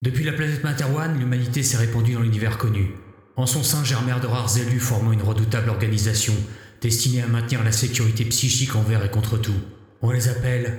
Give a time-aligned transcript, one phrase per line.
[0.00, 2.92] Depuis la planète Materwan, l'humanité s'est répandue dans l'univers connu.
[3.34, 6.34] En son sein germèrent de rares élus formant une redoutable organisation
[6.80, 9.58] destinée à maintenir la sécurité psychique envers et contre tout.
[10.00, 10.78] On les appelle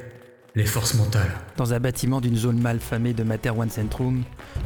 [0.56, 1.36] les forces mentales.
[1.58, 4.24] Dans un bâtiment d'une zone mal famée de Materwan Centrum,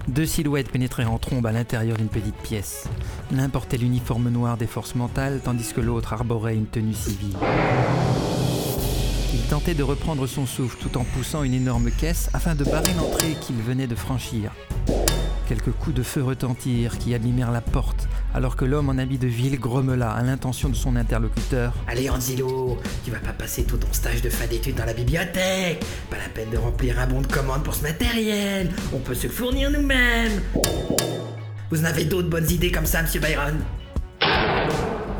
[0.07, 2.87] deux silhouettes pénétraient en trombe à l'intérieur d'une petite pièce.
[3.31, 7.37] L'un portait l'uniforme noir des forces mentales, tandis que l'autre arborait une tenue civile.
[9.33, 12.93] Il tentait de reprendre son souffle tout en poussant une énorme caisse afin de barrer
[12.93, 14.51] l'entrée qu'il venait de franchir.
[15.47, 19.25] Quelques coups de feu retentirent qui abîmèrent la porte, alors que l'homme en habit de
[19.25, 21.73] ville grommela à l'intention de son interlocuteur.
[21.87, 25.83] Allez Anzilo, tu vas pas passer tout ton stage de fin d'études dans la bibliothèque.
[26.11, 28.69] Pas la peine de remplir un bon de commande pour ce matériel.
[28.93, 30.43] On peut se fournir nous-mêmes.
[31.71, 33.55] Vous en avez d'autres bonnes idées comme ça, monsieur Byron?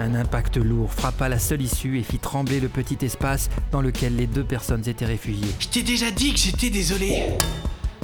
[0.03, 4.17] Un impact lourd frappa la seule issue et fit trembler le petit espace dans lequel
[4.17, 5.48] les deux personnes étaient réfugiées.
[5.61, 7.23] Je t'ai déjà dit que j'étais désolé.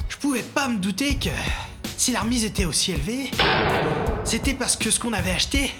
[0.08, 1.28] Je pouvais pas me douter que
[1.98, 3.30] si la remise était aussi élevée,
[4.24, 5.72] c'était parce que ce qu'on avait acheté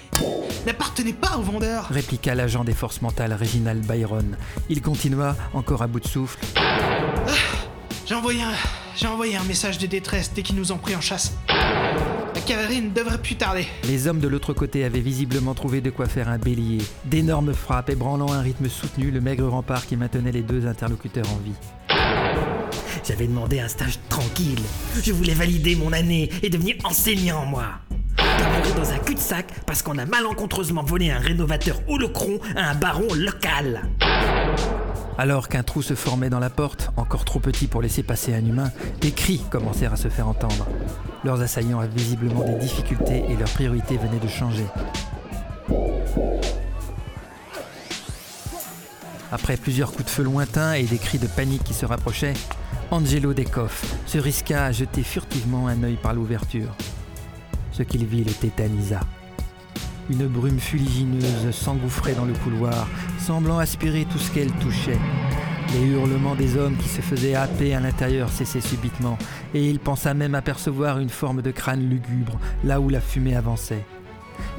[0.67, 1.87] n'appartenait pas au vendeur.
[1.89, 4.37] Répliqua l'agent des forces mentales Reginald Byron.
[4.69, 6.37] Il continua, encore à bout de souffle.
[8.05, 8.53] J'ai envoyé un,
[8.95, 11.33] j'ai envoyé un message de détresse dès qu'ils nous ont pris en chasse.
[12.41, 13.67] La cavalerie ne devrait plus tarder.
[13.83, 16.79] Les hommes de l'autre côté avaient visiblement trouvé de quoi faire un bélier.
[17.05, 21.37] D'énormes frappes ébranlant un rythme soutenu le maigre rempart qui maintenait les deux interlocuteurs en
[21.37, 21.53] vie.
[23.07, 24.59] J'avais demandé un stage tranquille.
[25.03, 27.65] Je voulais valider mon année et devenir enseignant, moi.
[28.17, 33.13] Mourir dans un cul-de-sac parce qu'on a malencontreusement volé un rénovateur holocron à un baron
[33.13, 33.83] local.
[35.17, 38.45] Alors qu'un trou se formait dans la porte, encore trop petit pour laisser passer un
[38.45, 40.67] humain, des cris commencèrent à se faire entendre.
[41.23, 44.65] Leurs assaillants avaient visiblement des difficultés et leur priorité venait de changer.
[49.31, 52.33] Après plusieurs coups de feu lointains et des cris de panique qui se rapprochaient,
[52.89, 56.75] Angelo Decoff se risqua à jeter furtivement un œil par l'ouverture.
[57.71, 58.99] Ce qu'il vit le tétanisa.
[60.09, 62.87] Une brume fuligineuse s'engouffrait dans le couloir,
[63.19, 64.99] semblant aspirer tout ce qu'elle touchait.
[65.73, 69.17] Les hurlements des hommes qui se faisaient happer à l'intérieur cessaient subitement,
[69.53, 73.85] et il pensa même apercevoir une forme de crâne lugubre, là où la fumée avançait.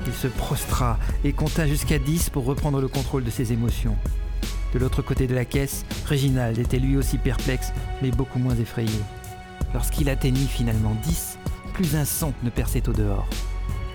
[0.07, 3.97] Il se prostra et compta jusqu'à dix pour reprendre le contrôle de ses émotions.
[4.73, 9.01] De l'autre côté de la caisse, Réginald était lui aussi perplexe, mais beaucoup moins effrayé.
[9.75, 11.39] Lorsqu'il atteignit finalement 10,
[11.75, 13.29] plus un son ne perçait au dehors.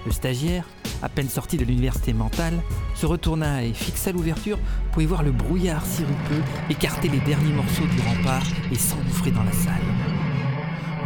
[0.05, 0.65] Le stagiaire,
[1.01, 2.61] à peine sorti de l'université mentale,
[2.95, 4.59] se retourna et fixa l'ouverture
[4.91, 9.43] pour y voir le brouillard sirupeux écarter les derniers morceaux du rempart et s'engouffrer dans
[9.43, 9.73] la salle.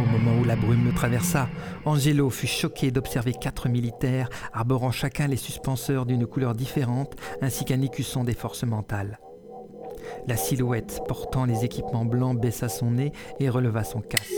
[0.00, 1.48] Au moment où la brume le traversa,
[1.84, 7.82] Angelo fut choqué d'observer quatre militaires arborant chacun les suspenseurs d'une couleur différente ainsi qu'un
[7.82, 9.20] écusson des forces mentales.
[10.26, 14.32] La silhouette portant les équipements blancs baissa son nez et releva son casque,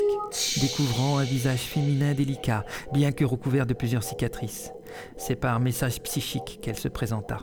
[0.60, 4.72] découvrant un visage féminin délicat, bien que recouvert de plusieurs cicatrices.
[5.16, 7.38] C'est par message psychique qu'elle se présenta.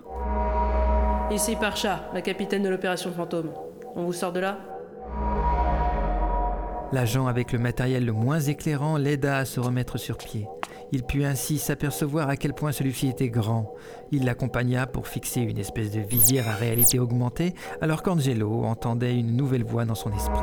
[1.32, 3.52] Ici Parcha, la capitaine de l'opération Fantôme.
[3.96, 4.58] On vous sort de là?
[6.92, 10.48] L'agent avec le matériel le moins éclairant l'aida à se remettre sur pied.
[10.92, 13.74] Il put ainsi s'apercevoir à quel point celui-ci était grand.
[14.12, 19.38] Il l'accompagna pour fixer une espèce de visière à réalité augmentée, alors qu'Angelo entendait une
[19.38, 20.42] nouvelle voix dans son esprit.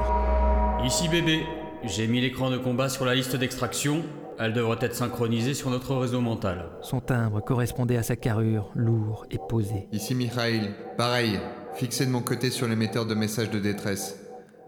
[0.87, 1.43] Ici bébé,
[1.85, 4.03] j'ai mis l'écran de combat sur la liste d'extraction.
[4.41, 6.67] Elle devrait être synchronisée sur notre réseau mental.
[6.81, 9.89] Son timbre correspondait à sa carrure, lourd et posé.
[9.91, 11.41] Ici Mikhail, pareil,
[11.75, 14.19] fixé de mon côté sur l'émetteur de messages de détresse.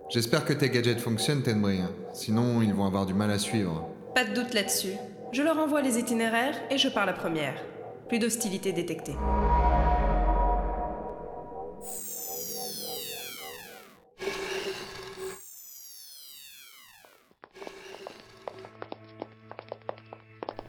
[0.09, 1.81] J'espère que tes gadgets fonctionnent, Tenbri,
[2.13, 3.89] sinon ils vont avoir du mal à suivre.
[4.13, 4.95] Pas de doute là-dessus.
[5.31, 7.55] Je leur envoie les itinéraires et je pars la première.
[8.09, 9.15] Plus d'hostilité détectée.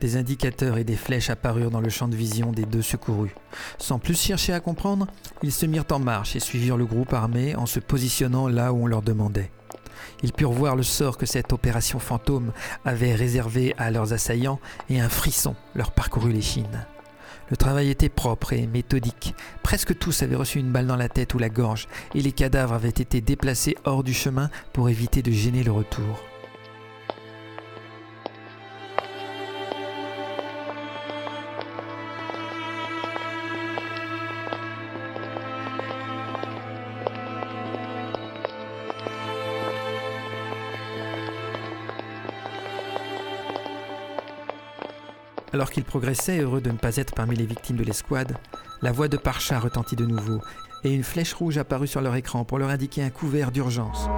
[0.02, 3.36] Des indicateurs et des flèches apparurent dans le champ de vision des deux secourus.
[3.78, 5.06] Sans plus chercher à comprendre,
[5.44, 8.84] ils se mirent en marche et suivirent le groupe armé en se positionnant là où
[8.84, 9.52] on leur demandait.
[10.24, 12.52] Ils purent voir le sort que cette opération fantôme
[12.84, 14.60] avait réservé à leurs assaillants
[14.90, 16.88] et un frisson leur parcourut l'échine.
[17.52, 19.36] Le travail était propre et méthodique.
[19.62, 22.74] Presque tous avaient reçu une balle dans la tête ou la gorge et les cadavres
[22.74, 26.31] avaient été déplacés hors du chemin pour éviter de gêner le retour.
[45.62, 48.36] Alors qu'il progressait, heureux de ne pas être parmi les victimes de l'escouade,
[48.82, 50.42] la voix de Parcha retentit de nouveau,
[50.84, 54.10] et une flèche rouge apparut sur leur écran pour leur indiquer un couvert d'urgence.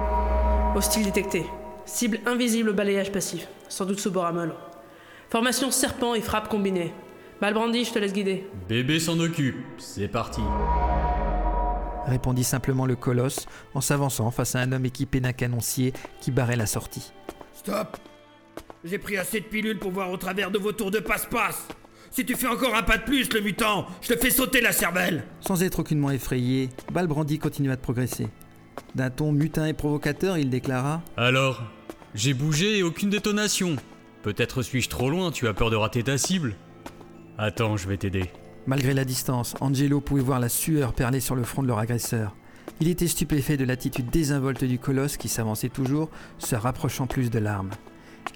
[0.74, 1.44] Hostile détecté.
[1.84, 3.46] Cible invisible au balayage passif.
[3.68, 4.54] Sans doute sous Boramol.
[5.28, 6.94] Formation serpent et frappe combinée.
[7.42, 8.48] Balbrandi, je te laisse guider.
[8.66, 9.62] Bébé s'en occupe.
[9.76, 10.40] C'est parti.
[12.06, 13.44] Répondit simplement le colosse
[13.74, 15.92] en s'avançant face à un homme équipé d'un canoncier
[16.22, 17.12] qui barrait la sortie.
[17.52, 17.98] Stop
[18.84, 21.68] J'ai pris assez de pilules pour voir au travers de vos tours de passe-passe
[22.10, 24.72] Si tu fais encore un pas de plus, le mutant, je te fais sauter la
[24.72, 28.28] cervelle Sans être aucunement effrayé, Balbrandi continua de progresser.
[28.94, 31.62] D'un ton mutin et provocateur, il déclara Alors
[32.14, 33.76] J'ai bougé et aucune détonation.
[34.22, 36.54] Peut-être suis-je trop loin, tu as peur de rater ta cible
[37.38, 38.24] Attends, je vais t'aider.
[38.66, 42.36] Malgré la distance, Angelo pouvait voir la sueur perler sur le front de leur agresseur.
[42.80, 47.38] Il était stupéfait de l'attitude désinvolte du colosse qui s'avançait toujours, se rapprochant plus de
[47.38, 47.70] l'arme.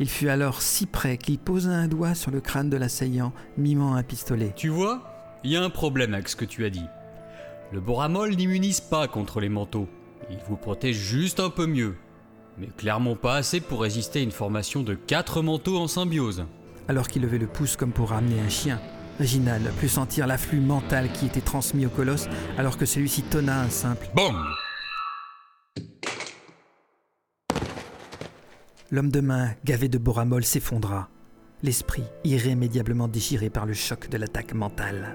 [0.01, 3.95] Il fut alors si près qu'il posa un doigt sur le crâne de l'assaillant, mimant
[3.95, 4.53] un pistolet.
[4.55, 5.03] Tu vois
[5.45, 6.87] Il y a un problème avec ce que tu as dit.
[7.73, 9.89] Le boramol n'immunise pas contre les manteaux.
[10.31, 11.97] Il vous protège juste un peu mieux.
[12.59, 16.47] Mais clairement pas assez pour résister à une formation de 4 manteaux en symbiose.
[16.89, 18.81] Alors qu'il levait le pouce comme pour ramener un chien,
[19.19, 23.71] Reginald put sentir l'afflux mental qui était transmis au colosse alors que celui-ci tonna un
[23.71, 24.37] simple BOM
[28.91, 31.11] L'homme de main, gavé de boramol, s'effondra,
[31.63, 35.15] l'esprit irrémédiablement déchiré par le choc de l'attaque mentale.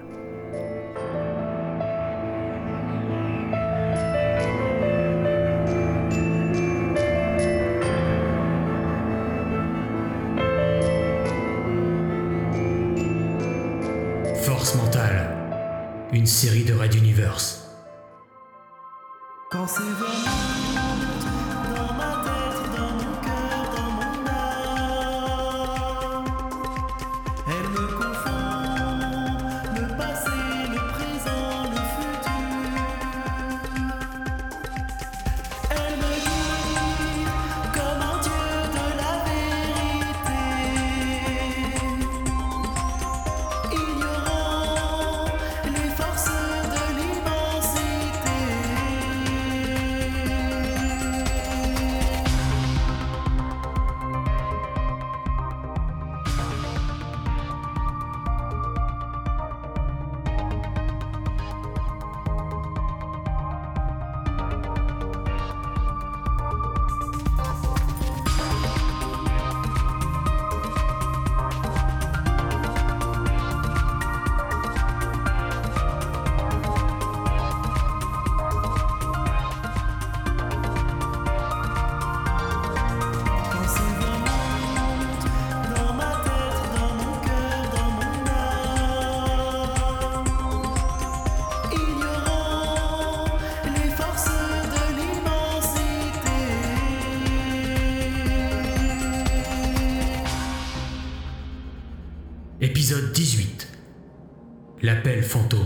[105.04, 105.60] L'appel fantôme.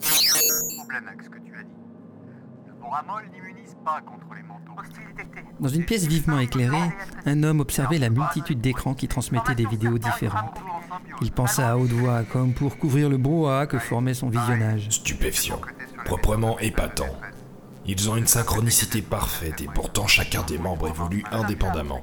[0.00, 1.68] problème avec ce que tu as dit.
[2.66, 4.72] Le boramol n'immunise pas contre les manteaux.
[4.76, 5.44] Hostile détecté.
[5.60, 6.90] Dans une pièce vivement éclairée,
[7.24, 10.58] un homme observait la multitude d'écrans qui transmettaient des vidéos différentes.
[11.22, 14.88] Il pensa à haute voix, comme pour couvrir le brouhaha que formait son visionnage.
[14.90, 15.60] Stupéfiant.
[16.04, 17.14] Proprement épatant.
[17.86, 22.02] Ils ont une synchronicité parfaite et pourtant chacun des membres évolue indépendamment.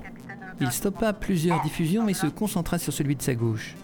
[0.62, 3.76] Il stoppa plusieurs diffusions et se concentra sur celui de sa gauche.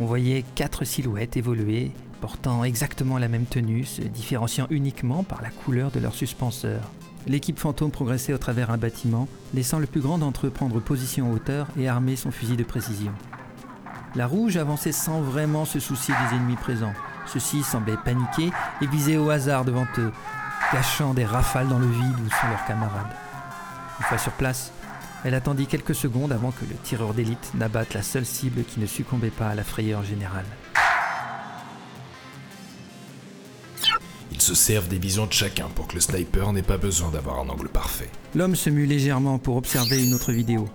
[0.00, 5.50] On voyait quatre silhouettes évoluer, portant exactement la même tenue, se différenciant uniquement par la
[5.50, 6.80] couleur de leur suspenseur.
[7.26, 11.30] L'équipe fantôme progressait au travers un bâtiment, laissant le plus grand d'entre eux prendre position
[11.30, 13.12] en hauteur et armer son fusil de précision.
[14.14, 16.94] La rouge avançait sans vraiment se soucier des ennemis présents.
[17.26, 20.12] Ceux-ci semblaient paniqués et visaient au hasard devant eux,
[20.70, 23.14] cachant des rafales dans le vide où sont leurs camarades.
[23.98, 24.72] Une fois sur place,
[25.24, 28.86] elle attendit quelques secondes avant que le tireur d'élite n'abatte la seule cible qui ne
[28.86, 30.46] succombait pas à la frayeur générale.
[34.32, 37.38] Ils se servent des visions de chacun pour que le sniper n'ait pas besoin d'avoir
[37.38, 38.10] un angle parfait.
[38.34, 40.68] L'homme se mut légèrement pour observer une autre vidéo.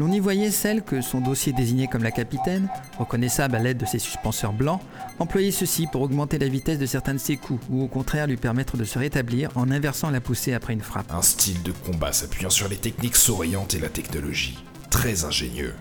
[0.00, 3.86] L'on y voyait celle que son dossier désignait comme la capitaine, reconnaissable à l'aide de
[3.86, 4.80] ses suspenseurs blancs,
[5.20, 8.36] employer ceci pour augmenter la vitesse de certains de ses coups, ou au contraire lui
[8.36, 11.12] permettre de se rétablir en inversant la poussée après une frappe.
[11.12, 14.58] Un style de combat s'appuyant sur les techniques souriantes et la technologie.
[14.90, 15.74] Très ingénieux.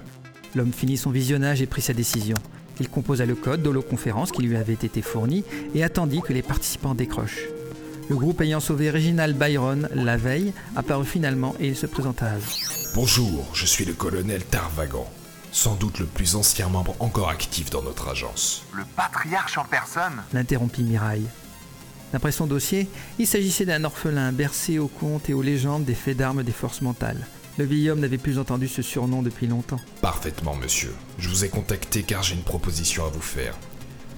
[0.53, 2.37] L'homme finit son visionnage et prit sa décision.
[2.79, 5.43] Il composa le code d'holoconférence qui lui avait été fourni
[5.73, 7.47] et attendit que les participants décrochent.
[8.09, 12.35] Le groupe ayant sauvé Reginald Byron la veille apparut finalement et il se présenta à
[12.35, 12.41] eux.
[12.95, 15.09] Bonjour, je suis le colonel Tarvagan.
[15.51, 18.65] Sans doute le plus ancien membre encore actif dans notre agence.
[18.73, 21.27] Le patriarche en personne L'interrompit Miraille.
[22.11, 26.17] D'après son dossier, il s'agissait d'un orphelin bercé aux contes et aux légendes des faits
[26.17, 27.25] d'armes des forces mentales.
[27.57, 29.79] Le vieil homme n'avait plus entendu ce surnom depuis longtemps.
[30.01, 30.93] Parfaitement, monsieur.
[31.19, 33.55] Je vous ai contacté car j'ai une proposition à vous faire.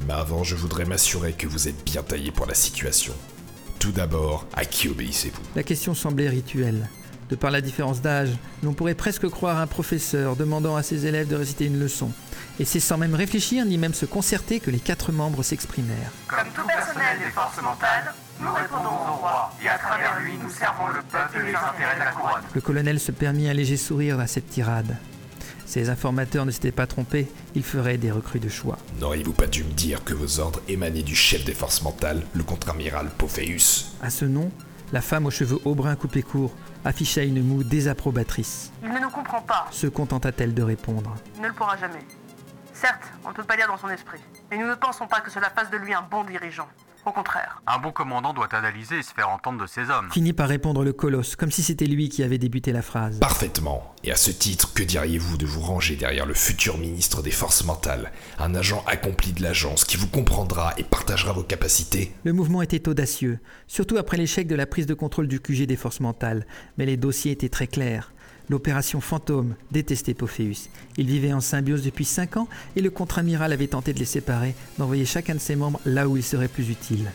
[0.08, 3.13] Mais avant, je voudrais m'assurer que vous êtes bien taillé pour la situation.
[3.86, 6.89] Tout d'abord, à qui obéissez-vous La question semblait rituelle.
[7.30, 8.32] De par la différence d'âge,
[8.63, 12.10] l'on pourrait presque croire un professeur demandant à ses élèves de réciter une leçon.
[12.60, 16.12] Et c'est sans même réfléchir ni même se concerter que les quatre membres s'exprimèrent.
[16.27, 18.12] Comme tout personnel des forces mentales,
[18.42, 21.94] nous répondons au roi et à travers lui nous servons le peuple et les intérêts
[21.94, 22.42] de la couronne.
[22.56, 24.98] Le colonel se permit un léger sourire à cette tirade.
[25.65, 28.77] Ces informateurs ne s'étaient pas trompés, ils feraient des recrues de choix.
[29.00, 32.43] N'auriez-vous pas dû me dire que vos ordres émanaient du chef des forces mentales, le
[32.43, 33.95] contre-amiral Pophéus?
[34.01, 34.51] À ce nom,
[34.93, 36.53] la femme aux cheveux au brun coupés courts
[36.86, 38.72] afficha une moue désapprobatrice.
[38.84, 39.67] Il ne nous comprend pas.
[39.72, 42.05] Se contenta-t-elle de répondre Il ne le pourra jamais.
[42.74, 44.19] Certes, on ne peut pas lire dans son esprit,
[44.51, 46.67] mais nous ne pensons pas que cela fasse de lui un bon dirigeant.
[47.05, 47.62] Au contraire.
[47.67, 50.09] Un bon commandant doit analyser et se faire entendre de ses hommes.
[50.12, 53.19] Finit par répondre le colosse, comme si c'était lui qui avait débuté la phrase.
[53.19, 53.93] Parfaitement.
[54.03, 57.63] Et à ce titre, que diriez-vous de vous ranger derrière le futur ministre des Forces
[57.63, 62.12] Mentales, un agent accompli de l'agence qui vous comprendra et partagera vos capacités?
[62.24, 65.75] Le mouvement était audacieux, surtout après l'échec de la prise de contrôle du QG des
[65.75, 66.47] forces mentales,
[66.79, 68.13] mais les dossiers étaient très clairs.
[68.49, 70.69] L'opération Fantôme détestait Pophéus.
[70.97, 74.55] Ils vivaient en symbiose depuis 5 ans et le contre-amiral avait tenté de les séparer,
[74.77, 77.11] d'envoyer chacun de ses membres là où il serait plus utile.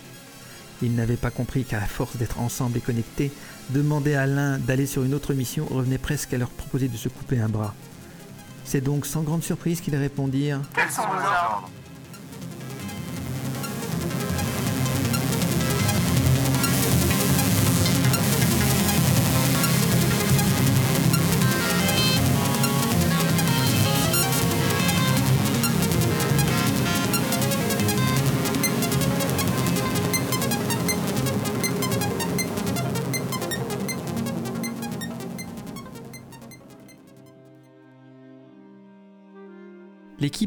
[0.82, 3.30] Ils n'avaient pas compris qu'à force d'être ensemble et connectés,
[3.70, 7.08] demander à l'un d'aller sur une autre mission revenait presque à leur proposer de se
[7.08, 7.74] couper un bras.
[8.64, 11.70] C'est donc sans grande surprise qu'ils répondirent Quels sont vos ordres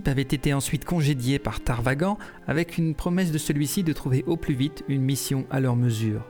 [0.04, 4.36] L'équipe avait été ensuite congédiée par Tarvagan avec une promesse de celui-ci de trouver au
[4.36, 6.26] plus vite une mission à leur mesure.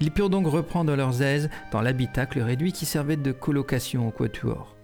[0.00, 4.74] Ils purent donc reprendre leurs aises dans l'habitacle réduit qui servait de colocation au quatuor.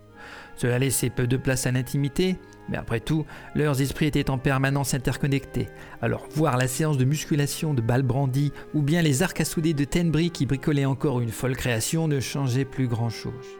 [0.54, 2.36] Cela laissait peu de place à l'intimité,
[2.68, 5.66] mais après tout, leurs esprits étaient en permanence interconnectés.
[6.00, 9.84] Alors voir la séance de musculation de Balbrandi ou bien les arcs à souder de
[9.84, 13.58] Tenbri qui bricolaient encore une folle création ne changeait plus grand-chose.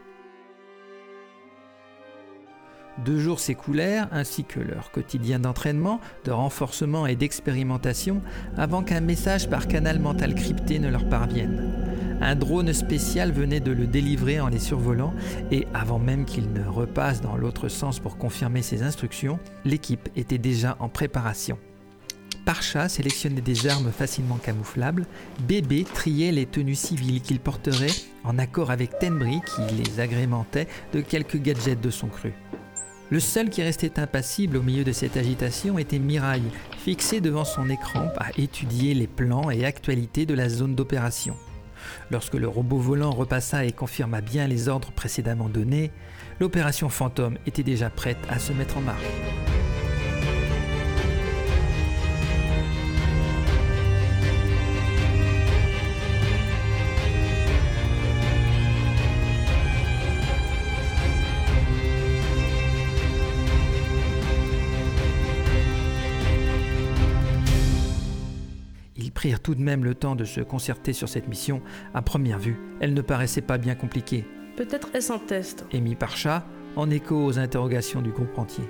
[3.05, 8.23] Deux jours s'écoulèrent, ainsi que leur quotidien d'entraînement, de renforcement et d'expérimentation,
[8.57, 11.63] avant qu'un message par canal mental crypté ne leur parvienne.
[12.23, 15.13] Un drone spécial venait de le délivrer en les survolant,
[15.51, 20.39] et avant même qu'il ne repasse dans l'autre sens pour confirmer ses instructions, l'équipe était
[20.39, 21.59] déjà en préparation.
[22.47, 25.05] Parcha sélectionnait des armes facilement camouflables,
[25.47, 27.93] Bébé triait les tenues civiles qu'il porterait
[28.25, 32.33] en accord avec Tenbri qui les agrémentait de quelques gadgets de son cru.
[33.09, 36.43] Le seul qui restait impassible au milieu de cette agitation était Mirail,
[36.79, 41.37] fixé devant son écran à étudier les plans et actualités de la zone d'opération.
[42.11, 45.93] Lorsque le robot volant repassa et confirma bien les ordres précédemment donnés,
[46.41, 49.46] l'opération Fantôme était déjà prête à se mettre en marche.
[69.27, 71.61] Prirent tout de même le temps de se concerter sur cette mission.
[71.95, 74.25] À première vue, elle ne paraissait pas bien compliquée,
[74.57, 75.67] Peut-être est-ce un test.
[75.73, 78.63] émis par chat en écho aux interrogations du groupe entier.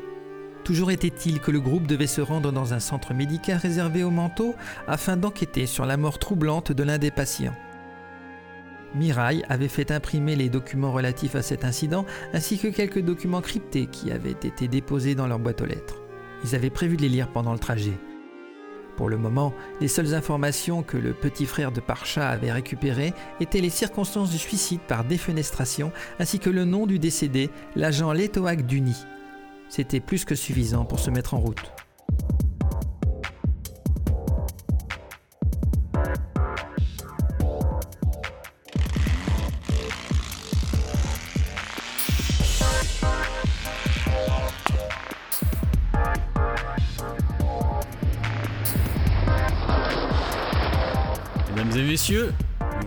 [0.64, 4.54] Toujours était-il que le groupe devait se rendre dans un centre médical réservé aux manteaux
[4.88, 7.54] afin d'enquêter sur la mort troublante de l'un des patients.
[8.94, 13.88] Mirail avait fait imprimer les documents relatifs à cet incident ainsi que quelques documents cryptés
[13.88, 16.00] qui avaient été déposés dans leur boîte aux lettres.
[16.44, 17.98] Ils avaient prévu de les lire pendant le trajet.
[18.96, 23.60] Pour le moment, les seules informations que le petit frère de Parcha avait récupérées étaient
[23.60, 28.96] les circonstances du suicide par défenestration ainsi que le nom du décédé, l'agent Letoak Duni.
[29.68, 31.85] C'était plus que suffisant pour se mettre en route.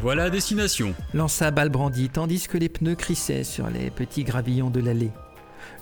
[0.09, 0.95] Voilà à destination.
[1.13, 5.11] lança Balbrandi tandis que les pneus crissaient sur les petits gravillons de l'allée.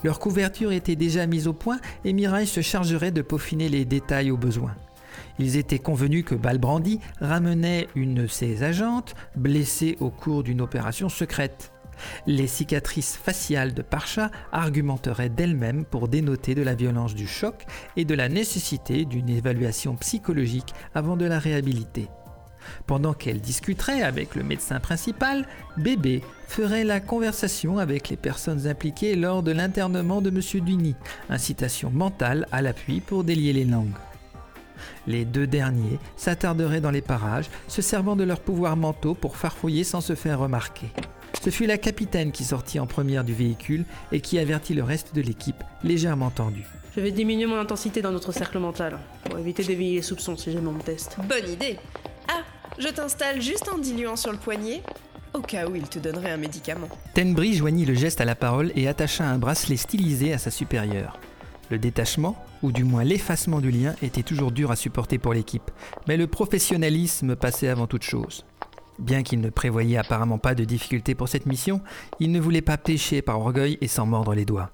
[0.04, 4.30] Leur couverture était déjà mise au point et Mirai se chargerait de peaufiner les détails
[4.30, 4.74] au besoin.
[5.38, 11.08] Ils étaient convenus que Balbrandi ramenait une de ses agentes, blessée au cours d'une opération
[11.08, 11.72] secrète.
[12.26, 17.64] Les cicatrices faciales de Parcha argumenteraient d'elles-mêmes pour dénoter de la violence du choc
[17.96, 22.10] et de la nécessité d'une évaluation psychologique avant de la réhabiliter.
[22.86, 25.46] Pendant qu'elle discuterait avec le médecin principal,
[25.76, 30.64] Bébé ferait la conversation avec les personnes impliquées lors de l'internement de M.
[30.64, 30.94] Duny,
[31.28, 33.96] incitation mentale à l'appui pour délier les langues.
[35.06, 39.84] Les deux derniers s'attarderaient dans les parages, se servant de leurs pouvoirs mentaux pour farfouiller
[39.84, 40.88] sans se faire remarquer.
[41.42, 45.14] Ce fut la capitaine qui sortit en première du véhicule et qui avertit le reste
[45.14, 46.66] de l'équipe, légèrement tendue.
[46.96, 50.50] Je vais diminuer mon intensité dans notre cercle mental, pour éviter d'éveiller les soupçons si
[50.50, 51.16] jamais on me teste.
[51.28, 51.78] Bonne idée.
[52.78, 54.82] Je t'installe juste un diluant sur le poignet,
[55.34, 56.88] au cas où il te donnerait un médicament.
[57.12, 61.18] Tenbri joignit le geste à la parole et attacha un bracelet stylisé à sa supérieure.
[61.70, 65.70] Le détachement, ou du moins l'effacement du lien, était toujours dur à supporter pour l'équipe,
[66.06, 68.44] mais le professionnalisme passait avant toute chose.
[69.00, 71.80] Bien qu'il ne prévoyait apparemment pas de difficulté pour cette mission,
[72.20, 74.70] il ne voulait pas pécher par orgueil et s'en mordre les doigts.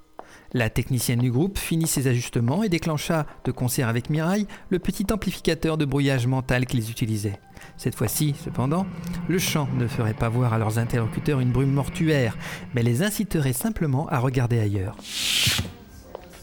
[0.57, 5.05] La technicienne du groupe finit ses ajustements et déclencha, de concert avec Mirail, le petit
[5.13, 7.41] amplificateur de brouillage mental qu'ils utilisaient.
[7.77, 8.87] Cette fois-ci, cependant,
[9.27, 12.39] le chant ne ferait pas voir à leurs interlocuteurs une brume mortuaire,
[12.73, 14.97] mais les inciterait simplement à regarder ailleurs.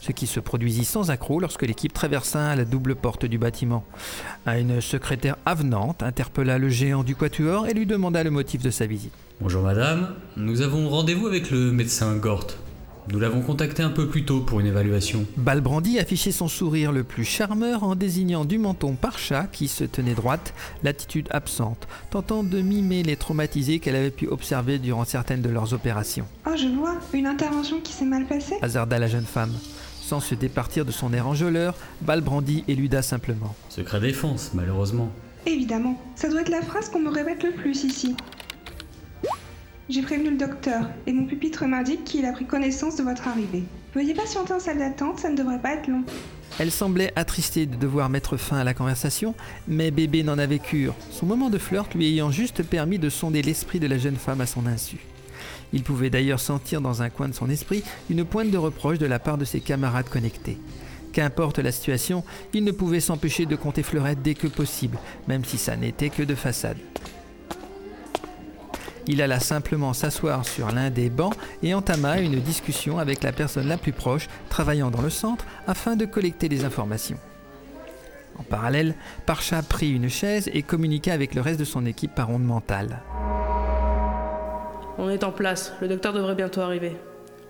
[0.02, 3.86] Ce qui se produisit sans accroc lorsque l'équipe traversa la double porte du bâtiment.
[4.46, 8.88] Une secrétaire avenante interpella le géant du quatuor et lui demanda le motif de sa
[8.88, 9.14] visite.
[9.40, 12.48] Bonjour madame, nous avons rendez-vous avec le médecin Gort.
[13.12, 15.26] Nous l'avons contacté un peu plus tôt pour une évaluation.
[15.36, 20.14] Balbrandi affichait son sourire le plus charmeur en désignant du menton Parcha qui se tenait
[20.14, 25.50] droite, l'attitude absente, tentant de mimer les traumatisés qu'elle avait pu observer durant certaines de
[25.50, 26.26] leurs opérations.
[26.48, 29.52] Oh, je vois, une intervention qui s'est mal passée Hasarda la jeune femme.
[30.00, 33.56] Sans se départir de son air enjôleur, Balbrandi éluda simplement.
[33.68, 35.12] Secret défense, malheureusement.
[35.46, 38.16] Évidemment, ça doit être la phrase qu'on me répète le plus ici.
[39.92, 43.64] J'ai prévenu le docteur et mon pupitre m'indique qu'il a pris connaissance de votre arrivée.
[43.94, 46.06] Veuillez patienter en salle d'attente, ça ne devrait pas être long.
[46.60, 49.36] Elle semblait attristée de devoir mettre fin à la conversation,
[49.68, 53.42] mais bébé n'en avait cure, son moment de flirt lui ayant juste permis de sonder
[53.42, 55.00] l'esprit de la jeune femme à son insu.
[55.74, 59.08] Il pouvait d'ailleurs sentir dans un coin de son esprit une pointe de reproche de
[59.08, 60.58] la part de ses camarades connectés.
[61.12, 62.24] Qu'importe la situation,
[62.54, 66.24] il ne pouvait s'empêcher de compter Fleurette dès que possible, même si ça n'était que
[66.24, 66.78] de façade.
[69.08, 73.68] Il alla simplement s'asseoir sur l'un des bancs et entama une discussion avec la personne
[73.68, 77.18] la plus proche, travaillant dans le centre, afin de collecter des informations.
[78.38, 82.30] En parallèle, Parcha prit une chaise et communiqua avec le reste de son équipe par
[82.30, 83.00] onde mentale.
[84.98, 86.96] On est en place, le docteur devrait bientôt arriver.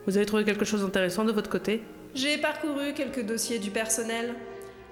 [0.07, 1.83] Vous avez trouvé quelque chose d'intéressant de votre côté?
[2.15, 4.33] J'ai parcouru quelques dossiers du personnel.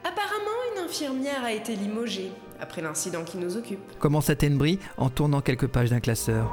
[0.04, 3.80] Apparemment, une infirmière a été limogée après l'incident qui nous occupe.
[4.00, 6.52] Commença Tenbri en tournant quelques pages d'un classeur.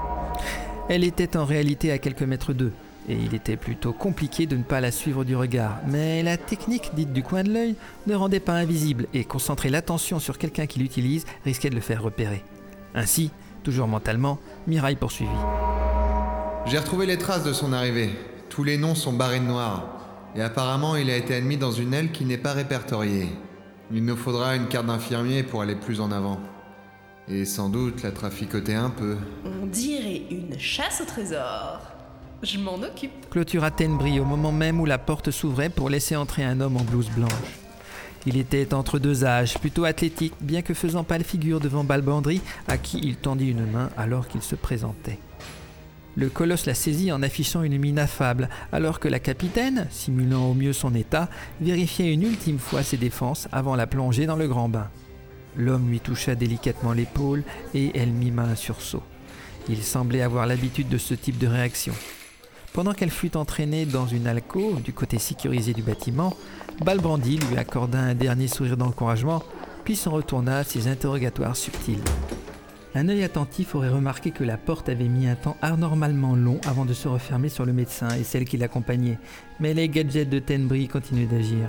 [0.88, 2.72] Elle était en réalité à quelques mètres d'eux,
[3.08, 5.80] et il était plutôt compliqué de ne pas la suivre du regard.
[5.88, 7.74] Mais la technique dite du coin de l'œil
[8.06, 12.02] ne rendait pas invisible, et concentrer l'attention sur quelqu'un qui l'utilise risquait de le faire
[12.02, 12.44] repérer.
[12.94, 13.30] Ainsi,
[13.64, 15.30] toujours mentalement, Mirail poursuivit.
[16.66, 18.10] J'ai retrouvé les traces de son arrivée.
[18.48, 19.86] Tous les noms sont barrés de noir.
[20.34, 23.28] Et apparemment, il a été admis dans une aile qui n'est pas répertoriée.
[23.92, 26.40] Il nous faudra une carte d'infirmier pour aller plus en avant.
[27.29, 29.16] Et sans doute la traficoter un peu.
[29.44, 31.81] On dirait une chasse au trésor.
[32.42, 33.31] Je m'en occupe.
[33.31, 36.83] Clôtura Tenbri au moment même où la porte s'ouvrait pour laisser entrer un homme en
[36.83, 37.31] blouse blanche.
[38.27, 42.77] Il était entre deux âges, plutôt athlétique, bien que faisant pâle figure devant Balbandry, à
[42.77, 45.20] qui il tendit une main alors qu'il se présentait.
[46.16, 50.55] Le colosse la saisit en affichant une mine affable, alors que la capitaine, simulant au
[50.55, 51.29] mieux son état,
[51.61, 54.88] vérifiait une ultime fois ses défenses avant la plongée dans le grand bain.
[55.57, 59.02] L'homme lui toucha délicatement l'épaule et elle mima un sursaut.
[59.68, 61.94] Il semblait avoir l'habitude de ce type de réaction.
[62.72, 66.35] Pendant qu'elle fut entraînée dans une alcôve du côté sécurisé du bâtiment,
[66.85, 69.42] Balbrandi lui accorda un dernier sourire d'encouragement,
[69.85, 72.02] puis s'en retourna à ses interrogatoires subtils.
[72.96, 76.87] Un œil attentif aurait remarqué que la porte avait mis un temps anormalement long avant
[76.87, 79.18] de se refermer sur le médecin et celle qui l'accompagnait,
[79.61, 81.68] mais les gadgets de Tenbri continuaient d'agir.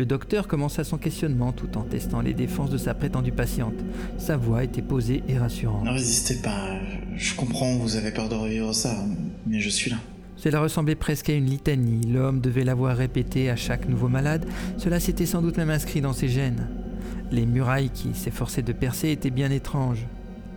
[0.00, 3.74] Le docteur commença son questionnement tout en testant les défenses de sa prétendue patiente.
[4.16, 5.84] Sa voix était posée et rassurante.
[5.84, 6.78] Ne résistez pas,
[7.18, 8.96] je comprends, vous avez peur de revivre ça,
[9.46, 9.98] mais je suis là.
[10.36, 12.00] Cela ressemblait presque à une litanie.
[12.10, 14.46] L'homme devait la voir répéter à chaque nouveau malade.
[14.78, 16.66] Cela s'était sans doute même inscrit dans ses gènes.
[17.30, 20.06] Les murailles qui s'efforçaient de percer étaient bien étranges.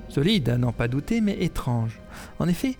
[0.07, 1.99] Solides, à n'en pas douter, mais étranges.
[2.39, 2.77] En effet,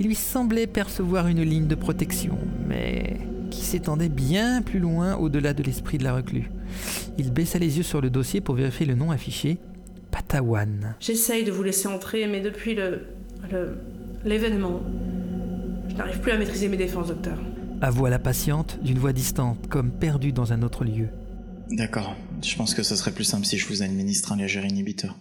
[0.00, 3.18] il lui semblait percevoir une ligne de protection, mais
[3.54, 6.50] qui s'étendait bien plus loin au-delà de l'esprit de la reclue.
[7.18, 9.58] Il baissa les yeux sur le dossier pour vérifier le nom affiché.
[10.10, 10.96] Patawan.
[11.00, 13.06] J'essaye de vous laisser entrer, mais depuis le.
[13.50, 13.76] le.
[14.24, 14.80] l'événement,
[15.88, 17.38] je n'arrive plus à maîtriser mes défenses, docteur.
[17.80, 21.08] Avoua la patiente d'une voix distante, comme perdue dans un autre lieu.
[21.70, 25.16] D'accord, je pense que ce serait plus simple si je vous administre un léger inhibiteur.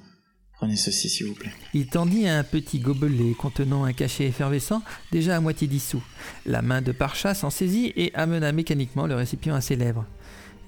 [0.63, 1.51] Prenez ceci, s'il vous plaît.
[1.73, 6.01] Il tendit un petit gobelet contenant un cachet effervescent déjà à moitié dissous.
[6.45, 10.05] La main de Parcha s'en saisit et amena mécaniquement le récipient à ses lèvres.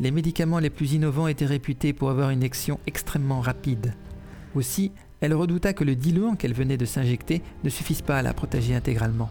[0.01, 3.93] Les médicaments les plus innovants étaient réputés pour avoir une action extrêmement rapide.
[4.53, 8.34] Aussi, elle redouta que le diluant qu'elle venait de s'injecter ne suffise pas à la
[8.34, 9.29] protéger intégralement.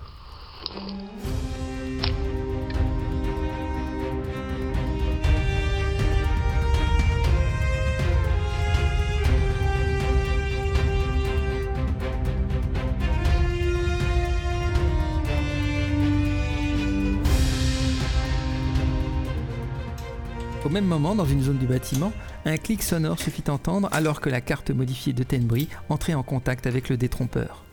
[20.65, 22.11] Au même moment, dans une zone du bâtiment,
[22.47, 26.23] un clic sonore se fit entendre alors que la carte modifiée de Tenbury entrait en
[26.23, 27.65] contact avec le détrompeur.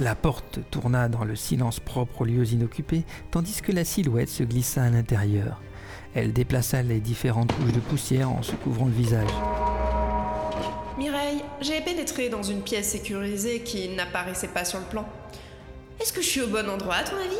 [0.00, 4.42] La porte tourna dans le silence propre aux lieux inoccupés, tandis que la silhouette se
[4.42, 5.60] glissa à l'intérieur.
[6.14, 9.28] Elle déplaça les différentes couches de poussière en se couvrant le visage.
[10.96, 15.06] Mireille, j'ai pénétré dans une pièce sécurisée qui n'apparaissait pas sur le plan.
[16.00, 17.36] Est-ce que je suis au bon endroit, à ton avis?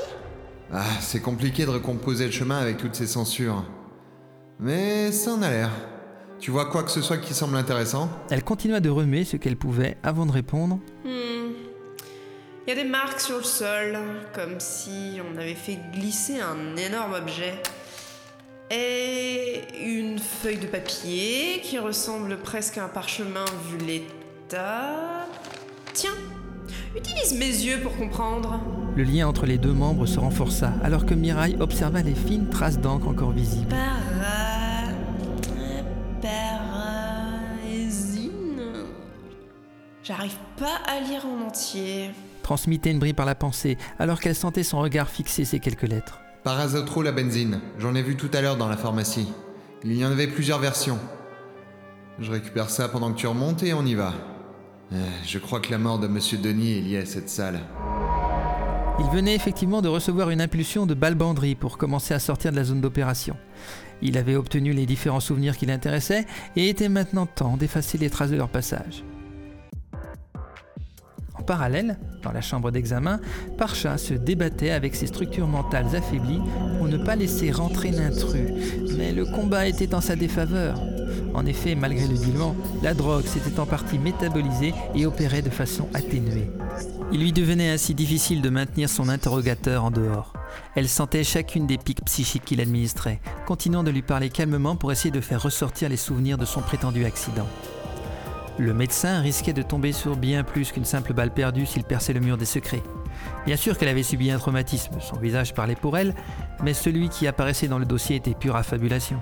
[0.72, 3.64] Ah, c'est compliqué de recomposer le chemin avec toutes ces censures.
[4.64, 5.70] Mais ça en a l'air.
[6.40, 8.08] Tu vois quoi que ce soit qui semble intéressant?
[8.30, 10.76] Elle continua de remuer ce qu'elle pouvait avant de répondre.
[11.04, 11.52] Hmm.
[12.66, 13.98] Il y a des marques sur le sol,
[14.32, 17.52] comme si on avait fait glisser un énorme objet.
[18.70, 25.26] Et une feuille de papier qui ressemble presque à un parchemin vu l'état.
[25.92, 26.16] Tiens,
[26.96, 28.58] utilise mes yeux pour comprendre.
[28.96, 32.78] Le lien entre les deux membres se renforça alors que Miraille observa les fines traces
[32.78, 33.68] d'encre encore visibles.
[33.68, 34.03] Para.
[40.24, 42.10] J'arrive pas à lire en entier.
[42.42, 46.20] Transmit Tenbry par la pensée alors qu'elle sentait son regard fixer ces quelques lettres.
[46.44, 47.60] Parazotro la benzine.
[47.78, 49.28] J'en ai vu tout à l'heure dans la pharmacie.
[49.82, 50.98] Il y en avait plusieurs versions.
[52.20, 54.14] Je récupère ça pendant que tu remontes et on y va.
[54.94, 57.60] Euh, Je crois que la mort de Monsieur Denis est liée à cette salle.
[59.00, 62.64] Il venait effectivement de recevoir une impulsion de balbanderie pour commencer à sortir de la
[62.64, 63.36] zone d'opération.
[64.00, 66.24] Il avait obtenu les différents souvenirs qui l'intéressaient
[66.56, 69.04] et était maintenant temps d'effacer les traces de leur passage.
[71.46, 73.20] Parallèle, dans la chambre d'examen,
[73.58, 76.40] Parcha se débattait avec ses structures mentales affaiblies
[76.78, 78.50] pour ne pas laisser rentrer l'intrus.
[78.96, 80.80] Mais le combat était en sa défaveur.
[81.34, 85.88] En effet, malgré le diluant, la drogue s'était en partie métabolisée et opérait de façon
[85.92, 86.50] atténuée.
[87.12, 90.32] Il lui devenait ainsi difficile de maintenir son interrogateur en dehors.
[90.74, 95.10] Elle sentait chacune des piques psychiques qu'il administrait, continuant de lui parler calmement pour essayer
[95.10, 97.46] de faire ressortir les souvenirs de son prétendu accident.
[98.58, 102.20] Le médecin risquait de tomber sur bien plus qu'une simple balle perdue s'il perçait le
[102.20, 102.82] mur des secrets.
[103.46, 106.14] Bien sûr qu'elle avait subi un traumatisme, son visage parlait pour elle,
[106.62, 109.20] mais celui qui apparaissait dans le dossier était pure affabulation.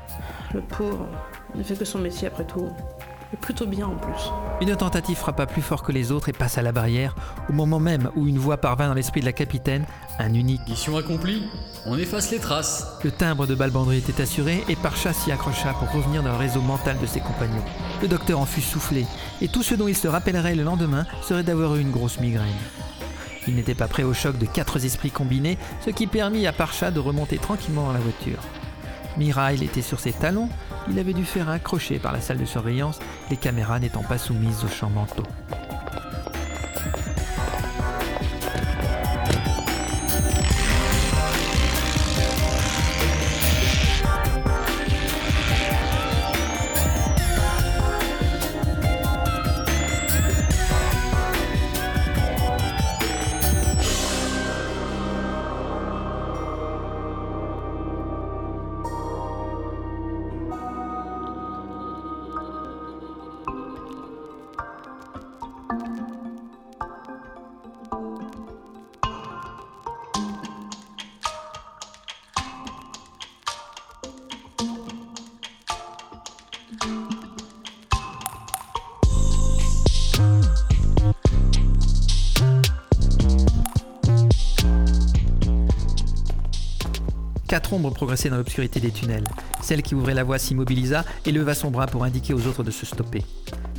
[0.52, 1.08] Le pauvre,
[1.54, 2.68] ne fait que son métier après tout.
[3.32, 4.30] Et plutôt bien en plus.
[4.60, 7.14] Une tentative frappa plus fort que les autres et passa la barrière,
[7.48, 9.86] au moment même où une voix parvint dans l'esprit de la capitaine,
[10.18, 10.60] un unique.
[10.68, 11.44] Mission accomplie,
[11.86, 12.86] on efface les traces.
[13.02, 16.60] Le timbre de balbanderie était assuré et Parcha s'y accrocha pour revenir dans le réseau
[16.60, 17.64] mental de ses compagnons.
[18.02, 19.06] Le docteur en fut soufflé,
[19.40, 22.48] et tout ce dont il se rappellerait le lendemain serait d'avoir eu une grosse migraine.
[23.48, 26.90] Il n'était pas prêt au choc de quatre esprits combinés, ce qui permit à Parcha
[26.90, 28.38] de remonter tranquillement dans la voiture.
[29.16, 30.48] Mirail était sur ses talons,
[30.90, 32.98] il avait dû faire un crochet par la salle de surveillance,
[33.30, 35.26] les caméras n'étant pas soumises aux champs mentaux.
[87.52, 89.28] Quatre ombres progressaient dans l'obscurité des tunnels.
[89.60, 92.70] Celle qui ouvrait la voie s'immobilisa et leva son bras pour indiquer aux autres de
[92.70, 93.26] se stopper.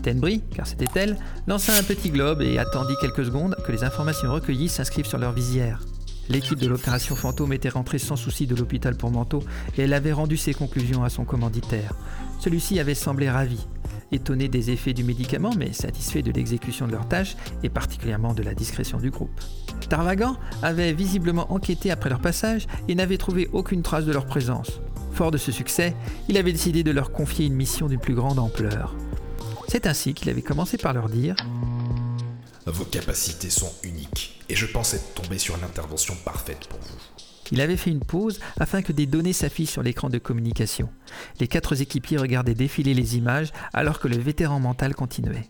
[0.03, 4.31] Tenbri, car c'était elle, lança un petit globe et attendit quelques secondes que les informations
[4.31, 5.81] recueillies s'inscrivent sur leur visière.
[6.29, 9.43] L'équipe de l'opération Fantôme était rentrée sans souci de l'hôpital pour Manteau
[9.75, 11.95] et elle avait rendu ses conclusions à son commanditaire.
[12.41, 13.65] Celui-ci avait semblé ravi,
[14.11, 18.43] étonné des effets du médicament mais satisfait de l'exécution de leur tâche et particulièrement de
[18.43, 19.41] la discrétion du groupe.
[19.87, 24.79] Tarvagan avait visiblement enquêté après leur passage et n'avait trouvé aucune trace de leur présence.
[25.11, 25.95] Fort de ce succès,
[26.27, 28.95] il avait décidé de leur confier une mission d'une plus grande ampleur.
[29.67, 31.35] C'est ainsi qu'il avait commencé par leur dire
[32.65, 36.97] Vos capacités sont uniques, et je pense être tombé sur l'intervention parfaite pour vous.
[37.51, 40.89] Il avait fait une pause afin que des données s'affichent sur l'écran de communication.
[41.39, 45.49] Les quatre équipiers regardaient défiler les images alors que le vétéran mental continuait.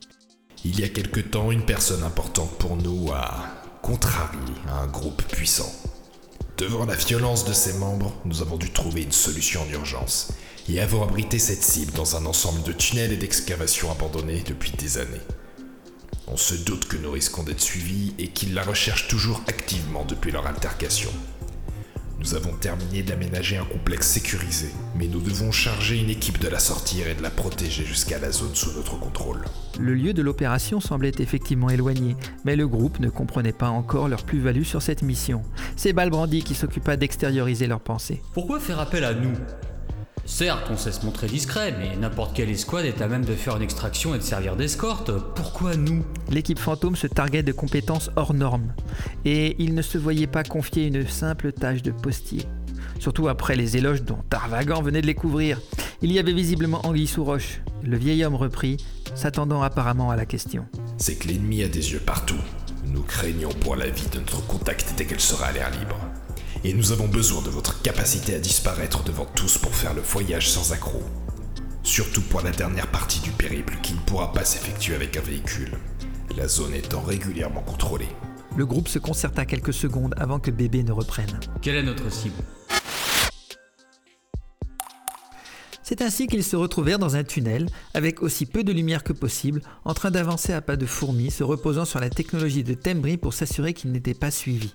[0.65, 4.39] Il y a quelque temps, une personne importante pour nous a contrarié
[4.71, 5.71] un groupe puissant.
[6.57, 10.29] Devant la violence de ses membres, nous avons dû trouver une solution en urgence
[10.69, 14.99] et avons abrité cette cible dans un ensemble de tunnels et d'excavations abandonnés depuis des
[14.99, 15.21] années.
[16.27, 20.31] On se doute que nous risquons d'être suivis et qu'ils la recherchent toujours activement depuis
[20.31, 21.11] leur altercation.
[22.23, 26.57] Nous avons terminé d'aménager un complexe sécurisé, mais nous devons charger une équipe de la
[26.57, 29.43] sortir et de la protéger jusqu'à la zone sous notre contrôle.
[29.77, 34.23] Le lieu de l'opération semblait effectivement éloigné, mais le groupe ne comprenait pas encore leur
[34.23, 35.41] plus-value sur cette mission.
[35.75, 38.21] C'est Balbrandi qui s'occupa d'extérioriser leurs pensées.
[38.33, 39.33] Pourquoi faire appel à nous?
[40.25, 43.57] Certes, on sait se montrer discret, mais n'importe quelle escouade est à même de faire
[43.57, 45.11] une extraction et de servir d'escorte.
[45.35, 46.03] Pourquoi nous?
[46.29, 48.73] L'équipe fantôme se targuait de compétences hors normes,
[49.25, 52.47] et il ne se voyait pas confier une simple tâche de postier.
[52.99, 55.59] Surtout après les éloges dont Tarvagan venait de les couvrir.
[56.01, 57.59] Il y avait visiblement anguille sous roche.
[57.83, 58.77] Le vieil homme reprit,
[59.15, 60.65] s'attendant apparemment à la question.
[60.97, 62.39] C'est que l'ennemi a des yeux partout.
[62.87, 65.97] Nous craignons pour la vie de notre contact dès qu'elle sera à l'air libre.
[66.65, 70.49] Et nous avons besoin de votre capacité à disparaître devant tous pour faire le voyage
[70.49, 71.03] sans accroc.
[71.83, 75.77] Surtout pour la dernière partie du périple qui ne pourra pas s'effectuer avec un véhicule.
[76.37, 78.07] La zone étant régulièrement contrôlée.
[78.55, 81.37] Le groupe se concerta quelques secondes avant que bébé ne reprenne.
[81.61, 82.41] Quelle est notre cible?
[85.83, 89.61] C'est ainsi qu'ils se retrouvèrent dans un tunnel, avec aussi peu de lumière que possible,
[89.83, 93.33] en train d'avancer à pas de fourmis, se reposant sur la technologie de Tembri pour
[93.33, 94.73] s'assurer qu'ils n'étaient pas suivis,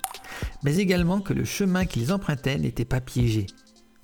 [0.63, 3.47] mais également que le chemin qu'ils empruntaient n'était pas piégé.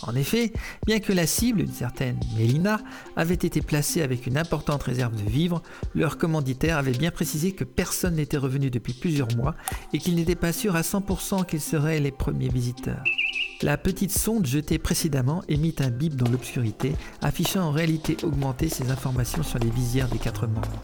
[0.03, 0.53] En effet,
[0.87, 2.81] bien que la cible, une certaine Mélina,
[3.17, 5.63] avait été placée avec une importante réserve de vivres,
[5.95, 9.55] leur commanditaire avait bien précisé que personne n'était revenu depuis plusieurs mois
[9.93, 13.05] et qu'il n'était pas sûr à 100% qu'ils seraient les premiers visiteurs.
[13.63, 18.91] La petite sonde jetée précédemment émit un bip dans l'obscurité, affichant en réalité augmentée ces
[18.91, 20.83] informations sur les visières des quatre membres.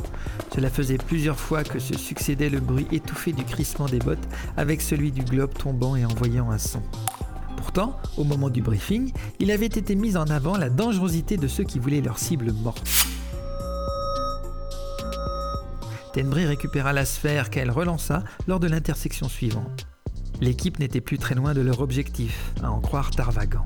[0.54, 4.80] Cela faisait plusieurs fois que se succédait le bruit étouffé du crissement des bottes avec
[4.80, 6.82] celui du globe tombant et envoyant un son.
[7.56, 11.64] Pourtant, au moment du briefing, il avait été mis en avant la dangerosité de ceux
[11.64, 12.88] qui voulaient leur cible morte.
[16.14, 19.89] Tenbri récupéra la sphère qu'elle relança lors de l'intersection suivante.
[20.40, 23.64] L'équipe n'était plus très loin de leur objectif, à en croire Tarvagan.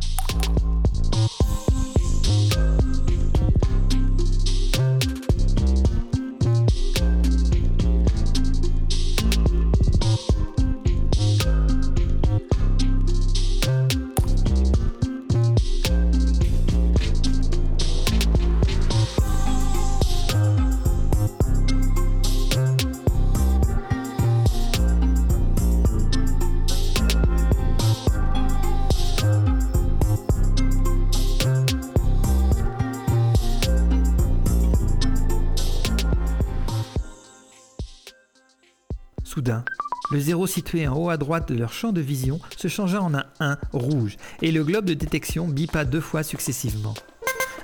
[40.14, 43.14] Le zéro situé en haut à droite de leur champ de vision se changea en
[43.14, 46.94] un 1 rouge et le globe de détection bipa deux fois successivement.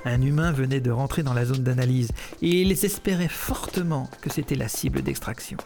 [0.05, 2.09] Un humain venait de rentrer dans la zone d'analyse
[2.43, 5.59] et ils espéraient fortement que c'était la cible d'extraction.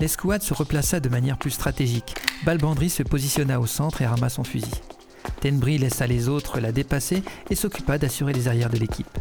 [0.00, 2.14] L'escouade se replaça de manière plus stratégique.
[2.46, 4.80] Balbandry se positionna au centre et arma son fusil.
[5.42, 9.18] Tenbri laissa les autres la dépasser et s'occupa d'assurer les arrières de l'équipe.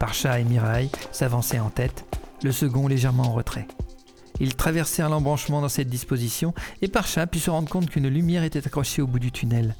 [0.00, 2.04] Parcha et Mirai s'avançaient en tête,
[2.42, 3.68] le second légèrement en retrait.
[4.40, 8.66] Ils traversèrent l'embranchement dans cette disposition et Parcha put se rendre compte qu'une lumière était
[8.66, 9.76] accrochée au bout du tunnel.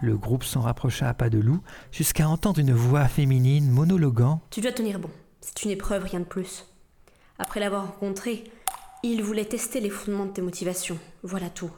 [0.00, 1.60] Le groupe s'en rapprocha à pas de loup
[1.92, 5.10] jusqu'à entendre une voix féminine monologuant Tu dois tenir bon.
[5.40, 6.66] C'est une épreuve, rien de plus.
[7.38, 8.44] Après l'avoir rencontré,
[9.02, 10.98] il voulait tester les fondements de tes motivations.
[11.22, 11.70] Voilà tout.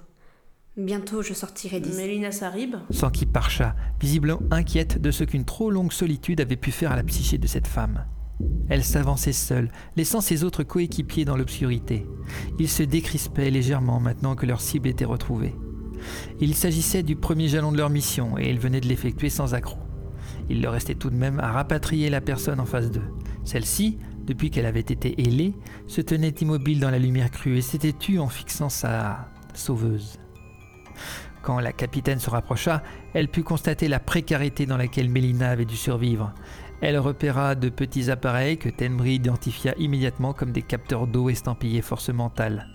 [0.76, 1.96] Bientôt, je sortirai d'ici.
[1.96, 6.92] Mélina Sarib s'enquit Parcha, visiblement inquiète de ce qu'une trop longue solitude avait pu faire
[6.92, 8.06] à la psyché de cette femme.
[8.68, 12.06] Elle s'avançait seule, laissant ses autres coéquipiers dans l'obscurité.
[12.58, 15.54] Ils se décrispaient légèrement maintenant que leur cible était retrouvée.
[16.40, 19.78] Il s'agissait du premier jalon de leur mission et ils venaient de l'effectuer sans accroc.
[20.48, 23.12] Il leur restait tout de même à rapatrier la personne en face d'eux.
[23.44, 25.54] Celle-ci, depuis qu'elle avait été ailée,
[25.86, 30.18] se tenait immobile dans la lumière crue et s'était tue en fixant sa sauveuse.
[31.42, 32.82] Quand la capitaine se rapprocha,
[33.14, 36.32] elle put constater la précarité dans laquelle Mélina avait dû survivre.
[36.82, 42.08] Elle repéra de petits appareils que Tenbry identifia immédiatement comme des capteurs d'eau estampillés force
[42.08, 42.66] mentale.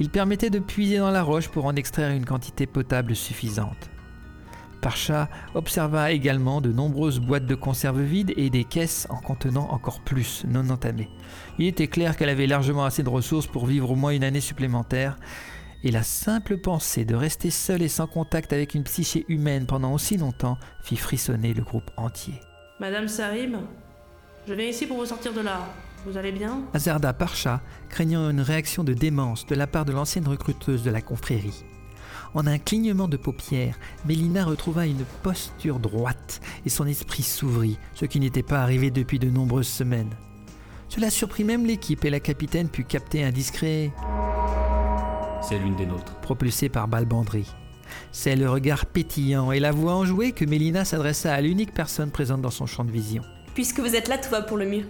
[0.00, 3.90] Ils permettaient de puiser dans la roche pour en extraire une quantité potable suffisante.
[4.80, 10.00] Parcha observa également de nombreuses boîtes de conserve vides et des caisses en contenant encore
[10.00, 11.10] plus, non entamées.
[11.58, 14.40] Il était clair qu'elle avait largement assez de ressources pour vivre au moins une année
[14.40, 15.18] supplémentaire,
[15.82, 19.92] et la simple pensée de rester seule et sans contact avec une psyché humaine pendant
[19.92, 22.40] aussi longtemps fit frissonner le groupe entier.
[22.84, 23.56] Madame Sarib,
[24.46, 25.60] je viens ici pour vous sortir de là.
[26.04, 26.60] Vous allez bien?
[26.74, 31.00] Azarda Parcha, craignant une réaction de démence de la part de l'ancienne recruteuse de la
[31.00, 31.64] confrérie.
[32.34, 38.04] En un clignement de paupières, Mélina retrouva une posture droite et son esprit s'ouvrit, ce
[38.04, 40.12] qui n'était pas arrivé depuis de nombreuses semaines.
[40.90, 43.92] Cela surprit même l'équipe et la capitaine put capter un discret
[45.40, 46.16] C'est l'une des nôtres.
[46.16, 47.46] propulsé par Balbandry.
[48.12, 52.42] C'est le regard pétillant et la voix enjouée que Mélina s'adressa à l'unique personne présente
[52.42, 53.22] dans son champ de vision.
[53.54, 54.86] Puisque vous êtes là, tout va pour le mieux.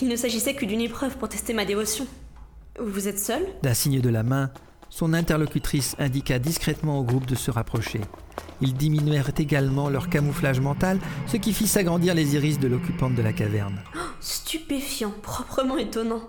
[0.00, 2.06] Il ne s'agissait que d'une épreuve pour tester ma dévotion.
[2.80, 3.42] Vous êtes seul?
[3.62, 4.50] D'un signe de la main,
[4.88, 8.00] son interlocutrice indiqua discrètement au groupe de se rapprocher.
[8.60, 13.22] Ils diminuèrent également leur camouflage mental, ce qui fit s'agrandir les iris de l'occupante de
[13.22, 13.80] la caverne.
[14.20, 16.22] Stupéfiant, proprement étonnant.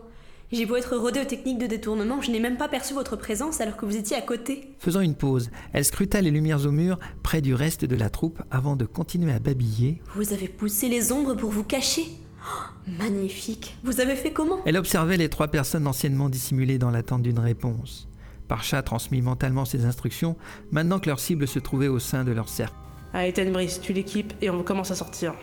[0.51, 3.59] J'ai beau être rodé aux techniques de détournement, je n'ai même pas perçu votre présence
[3.59, 4.69] alors que vous étiez à côté.
[4.77, 8.41] Faisant une pause, elle scruta les lumières au mur près du reste de la troupe
[8.51, 10.01] avant de continuer à babiller.
[10.15, 12.05] Vous avez poussé les ombres pour vous cacher
[12.45, 13.77] Oh, Magnifique.
[13.83, 14.59] Vous avez fait comment?
[14.65, 18.07] Elle observait les trois personnes anciennement dissimulées dans l'attente d'une réponse.
[18.49, 20.35] Parcha transmit mentalement ses instructions
[20.69, 22.75] maintenant que leur cible se trouvait au sein de leur cercle.
[23.13, 25.33] Allez, Tenbris, tu l'équipes et on commence à sortir.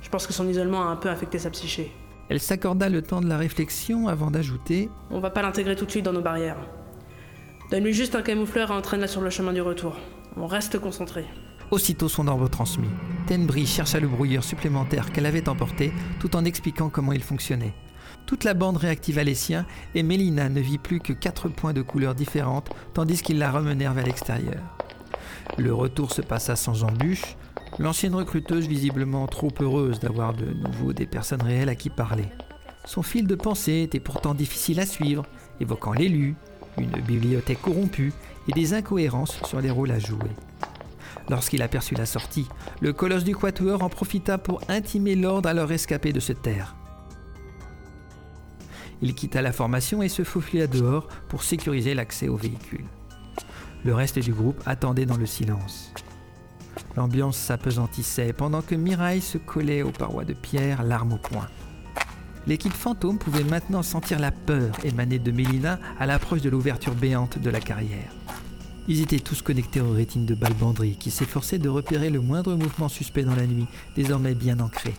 [0.00, 1.92] Je pense que son isolement a un peu affecté sa psyché.
[2.28, 5.90] Elle s'accorda le temps de la réflexion avant d'ajouter On va pas l'intégrer tout de
[5.90, 6.58] suite dans nos barrières.
[7.70, 9.96] Donne-lui juste un camoufleur et entraîne-la sur le chemin du retour.
[10.36, 11.24] On reste concentré.
[11.70, 12.90] Aussitôt son ordre transmis,
[13.26, 17.74] Tenbri chercha le brouilleur supplémentaire qu'elle avait emporté tout en expliquant comment il fonctionnait.
[18.26, 21.82] Toute la bande réactiva les siens et Mélina ne vit plus que quatre points de
[21.82, 24.62] couleurs différentes tandis qu'ils la remenèrent vers l'extérieur.
[25.58, 27.36] Le retour se passa sans embûche,
[27.78, 32.26] l'ancienne recruteuse visiblement trop heureuse d'avoir de nouveau des personnes réelles à qui parler.
[32.84, 35.24] Son fil de pensée était pourtant difficile à suivre,
[35.60, 36.36] évoquant l'élu,
[36.78, 38.12] une bibliothèque corrompue
[38.48, 40.30] et des incohérences sur les rôles à jouer.
[41.28, 42.46] Lorsqu'il aperçut la sortie,
[42.80, 46.76] le colosse du Quatuor en profita pour intimer l'ordre à leur rescapé de se taire.
[49.02, 52.84] Il quitta la formation et se faufila dehors pour sécuriser l'accès au véhicule.
[53.84, 55.92] Le reste du groupe attendait dans le silence.
[56.96, 61.46] L'ambiance s'apesantissait pendant que Mirail se collait aux parois de pierre, l'arme au poing.
[62.46, 67.38] L'équipe fantôme pouvait maintenant sentir la peur émaner de Mélina à l'approche de l'ouverture béante
[67.38, 68.12] de la carrière.
[68.88, 72.88] Ils étaient tous connectés aux rétines de Balbandry, qui s'efforçait de repérer le moindre mouvement
[72.88, 74.94] suspect dans la nuit, désormais bien ancré.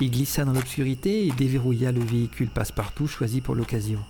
[0.00, 4.00] Il glissa dans l'obscurité et déverrouilla le véhicule passe-partout choisi pour l'occasion.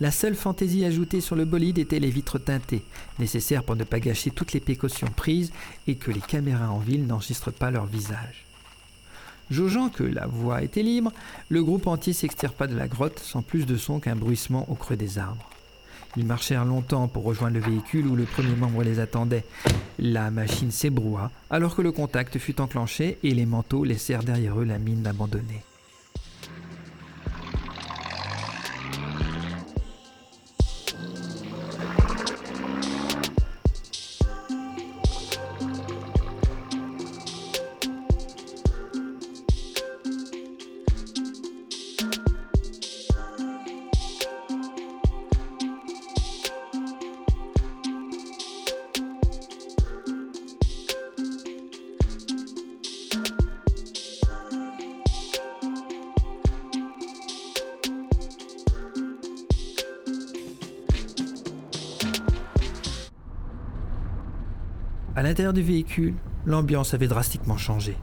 [0.00, 2.82] La seule fantaisie ajoutée sur le bolide était les vitres teintées,
[3.18, 5.52] nécessaires pour ne pas gâcher toutes les précautions prises
[5.86, 8.46] et que les caméras en ville n'enregistrent pas leur visage.
[9.50, 11.12] Jaugeant que la voie était libre,
[11.48, 14.96] le groupe entier s'extirpa de la grotte sans plus de son qu'un bruissement au creux
[14.96, 15.50] des arbres.
[16.16, 19.44] Ils marchèrent longtemps pour rejoindre le véhicule où le premier membre les attendait.
[19.98, 24.64] La machine s'ébroua alors que le contact fut enclenché et les manteaux laissèrent derrière eux
[24.64, 25.62] la mine abandonnée.
[65.30, 66.14] L'intérieur du véhicule,
[66.44, 67.96] l'ambiance avait drastiquement changé.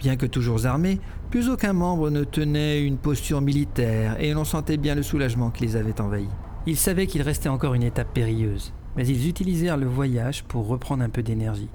[0.00, 0.98] Bien que toujours armés,
[1.30, 5.62] plus aucun membre ne tenait une posture militaire et l'on sentait bien le soulagement qui
[5.62, 6.26] les avait envahis.
[6.66, 11.04] Ils savaient qu'il restait encore une étape périlleuse, mais ils utilisèrent le voyage pour reprendre
[11.04, 11.70] un peu d'énergie.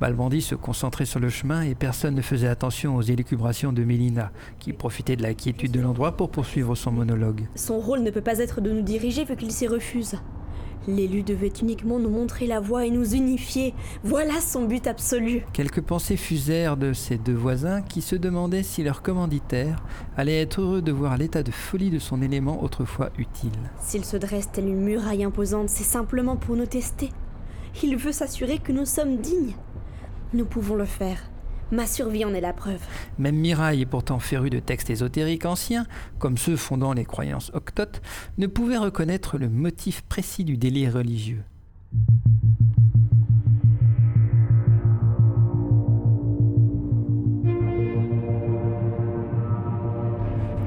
[0.00, 4.32] Balbandi se concentrait sur le chemin et personne ne faisait attention aux élucubrations de Mélina,
[4.58, 7.46] qui profitait de la quiétude de l'endroit pour poursuivre son monologue.
[7.54, 10.16] Son rôle ne peut pas être de nous diriger vu qu'il s'y refuse.
[10.86, 13.74] L'élu devait uniquement nous montrer la voie et nous unifier.
[14.02, 15.44] Voilà son but absolu.
[15.52, 19.82] Quelques pensées fusèrent de ces deux voisins qui se demandaient si leur commanditaire
[20.16, 23.50] allait être heureux de voir l'état de folie de son élément autrefois utile.
[23.80, 27.10] S'il se dresse telle une muraille imposante, c'est simplement pour nous tester.
[27.82, 29.54] Il veut s'assurer que nous sommes dignes.
[30.32, 31.30] Nous pouvons le faire.
[31.72, 32.80] Ma survie en est la preuve.
[33.18, 35.86] Même Mirail, pourtant féru de textes ésotériques anciens,
[36.18, 38.02] comme ceux fondant les croyances octotes,
[38.38, 41.42] ne pouvait reconnaître le motif précis du délire religieux.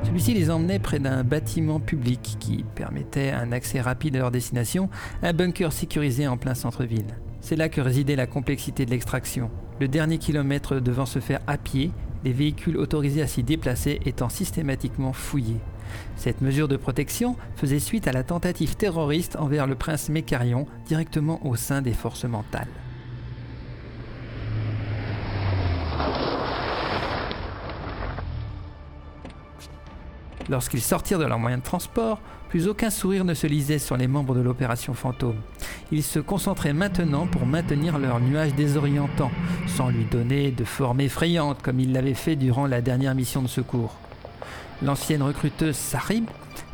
[0.03, 4.89] Celui-ci les emmenait près d'un bâtiment public qui permettait un accès rapide à leur destination,
[5.21, 7.17] un bunker sécurisé en plein centre-ville.
[7.39, 9.51] C'est là que résidait la complexité de l'extraction.
[9.79, 11.91] Le dernier kilomètre devant se faire à pied,
[12.23, 15.59] les véhicules autorisés à s'y déplacer étant systématiquement fouillés.
[16.15, 21.45] Cette mesure de protection faisait suite à la tentative terroriste envers le prince Mécarion directement
[21.45, 22.67] au sein des forces mentales.
[30.49, 32.19] Lorsqu'ils sortirent de leur moyen de transport,
[32.49, 35.41] plus aucun sourire ne se lisait sur les membres de l'opération Fantôme.
[35.91, 39.31] Ils se concentraient maintenant pour maintenir leur nuage désorientant,
[39.67, 43.47] sans lui donner de forme effrayante comme ils l'avaient fait durant la dernière mission de
[43.47, 43.95] secours.
[44.81, 46.25] L'ancienne recruteuse Sarib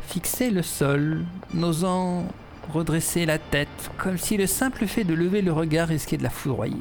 [0.06, 2.24] fixait le sol, n'osant
[2.72, 6.30] redresser la tête, comme si le simple fait de lever le regard risquait de la
[6.30, 6.76] foudroyer.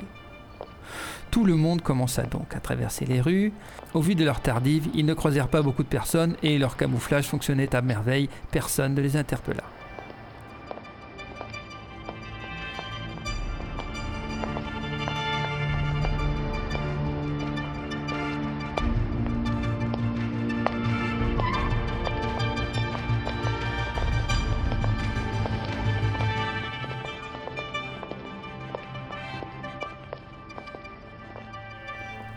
[1.34, 3.52] Tout le monde commença donc à traverser les rues.
[3.96, 7.26] Au vu de leur tardive, ils ne croisèrent pas beaucoup de personnes et leur camouflage
[7.26, 9.64] fonctionnait à merveille, personne ne les interpella.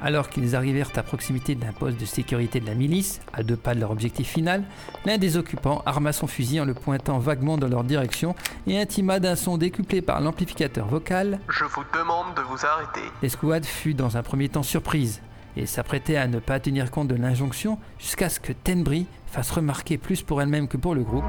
[0.07, 3.75] Alors qu'ils arrivèrent à proximité d'un poste de sécurité de la milice, à deux pas
[3.75, 4.63] de leur objectif final,
[5.05, 8.37] l'un des occupants arma son fusil en le pointant vaguement dans leur direction
[8.69, 13.01] et intima d'un son décuplé par l'amplificateur vocal Je vous demande de vous arrêter.
[13.21, 15.23] L'escouade fut dans un premier temps surprise
[15.57, 19.99] et s'apprêtait à ne pas tenir compte de l'injonction jusqu'à ce que Tenbri fasse remarquer
[19.99, 21.25] plus pour elle-même que pour le groupe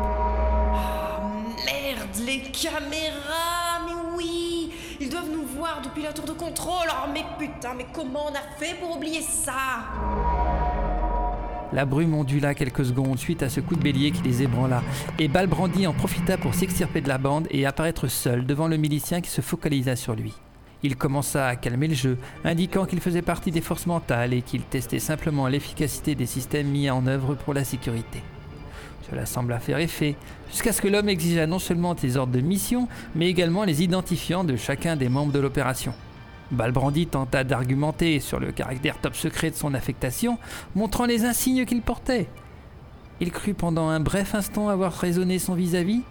[6.26, 9.54] de contrôle Oh mais putain, mais comment on a fait pour oublier ça?
[11.74, 14.82] La brume ondula quelques secondes suite à ce coup de bélier qui les ébranla,
[15.20, 19.20] et Balbrandi en profita pour s'extirper de la bande et apparaître seul devant le milicien
[19.20, 20.34] qui se focalisa sur lui.
[20.84, 24.62] Il commença à calmer le jeu, indiquant qu'il faisait partie des forces mentales et qu'il
[24.62, 28.24] testait simplement l'efficacité des systèmes mis en œuvre pour la sécurité.
[29.10, 30.16] Cela sembla faire effet,
[30.50, 34.44] jusqu'à ce que l'homme exigea non seulement des ordres de mission, mais également les identifiants
[34.44, 35.94] de chacun des membres de l'opération.
[36.52, 40.38] Balbrandi tenta d'argumenter sur le caractère top secret de son affectation,
[40.76, 42.28] montrant les insignes qu'il portait.
[43.20, 46.04] Il crut pendant un bref instant avoir raisonné son vis-à-vis,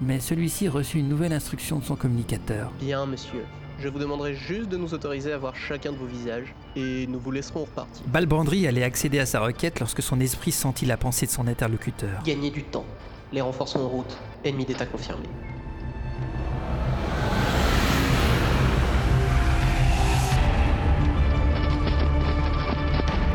[0.00, 2.72] mais celui-ci reçut une nouvelle instruction de son communicateur.
[2.80, 3.44] Bien, monsieur.
[3.78, 7.18] Je vous demanderai juste de nous autoriser à voir chacun de vos visages, et nous
[7.18, 8.02] vous laisserons repartir.
[8.06, 12.22] Balbrandry allait accéder à sa requête lorsque son esprit sentit la pensée de son interlocuteur.
[12.24, 12.86] Gagnez du temps.
[13.32, 14.16] Les renforts sont en route.
[14.44, 15.26] Ennemi d'état confirmé.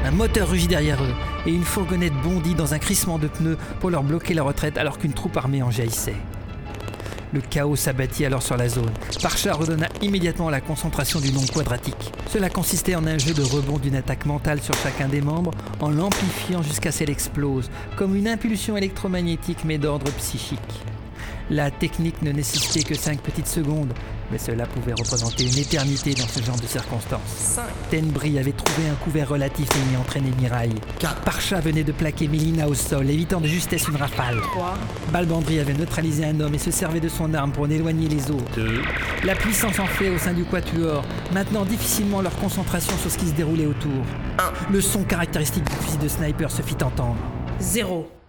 [0.04, 1.14] Un moteur rugit derrière eux,
[1.46, 4.98] et une fourgonnette bondit dans un crissement de pneus pour leur bloquer la retraite alors
[4.98, 6.16] qu'une troupe armée en jaillissait.
[7.34, 8.92] Le chaos s'abattit alors sur la zone.
[9.22, 12.12] Parcha redonna immédiatement la concentration du nombre quadratique.
[12.28, 15.92] Cela consistait en un jeu de rebond d'une attaque mentale sur chacun des membres, en
[15.92, 20.60] l'amplifiant jusqu'à ce qu'elle explose, comme une impulsion électromagnétique mais d'ordre psychique.
[21.50, 23.94] La technique ne nécessitait que 5 petites secondes,
[24.32, 27.60] mais cela pouvait représenter une éternité dans ce genre de circonstances.
[27.90, 30.74] Tenbri avait trouvé un couvert relatif et y entraîné Mirail.
[31.00, 34.38] Car Parcha venait de plaquer Mélina au sol, évitant de justesse une rafale.
[35.12, 38.32] Balbandry avait neutralisé un homme et se servait de son arme pour en éloigner les
[38.32, 38.60] autres.
[39.24, 41.04] La puissance enflait au sein du quatuor,
[41.34, 44.06] maintenant difficilement leur concentration sur ce qui se déroulait autour.
[44.72, 47.18] Le son caractéristique du fusil de sniper se fit entendre.
[47.60, 48.21] Zéro.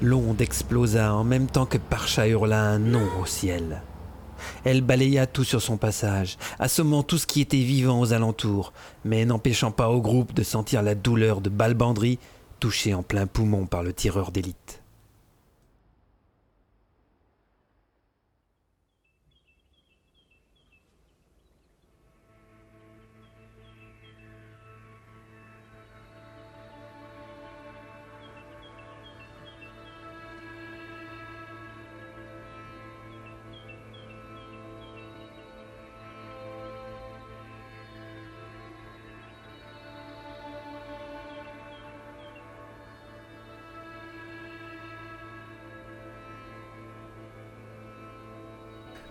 [0.00, 3.82] L'onde explosa en même temps que Parcha hurla un nom au ciel.
[4.64, 8.72] Elle balaya tout sur son passage, assommant tout ce qui était vivant aux alentours,
[9.04, 12.20] mais n'empêchant pas au groupe de sentir la douleur de Balbandry
[12.60, 14.77] touché en plein poumon par le tireur d'élite.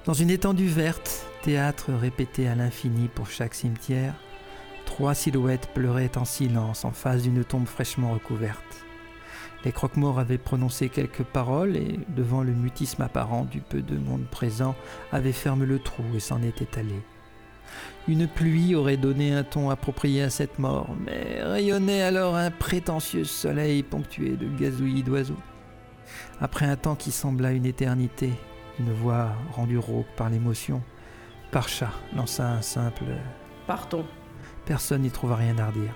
[0.07, 4.13] Dans une étendue verte, théâtre répété à l'infini pour chaque cimetière,
[4.85, 8.85] trois silhouettes pleuraient en silence en face d'une tombe fraîchement recouverte.
[9.65, 14.25] Les croque-morts avaient prononcé quelques paroles et, devant le mutisme apparent du peu de monde
[14.31, 14.77] présent,
[15.11, 17.03] avaient fermé le trou et s'en étaient allés.
[18.07, 23.25] Une pluie aurait donné un ton approprié à cette mort, mais rayonnait alors un prétentieux
[23.25, 25.43] soleil ponctué de gazouillis d'oiseaux.
[26.39, 28.31] Après un temps qui sembla une éternité,
[28.79, 30.81] une voix rendue rauque par l'émotion,
[31.51, 33.05] Parcha lança un simple
[33.65, 34.05] Partons.
[34.65, 35.93] Personne n'y trouva rien à redire.